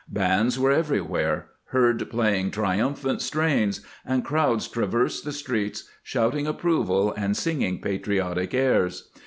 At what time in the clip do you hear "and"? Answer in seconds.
4.03-4.25, 7.15-7.37